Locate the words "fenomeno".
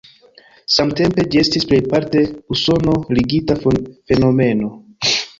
3.65-4.71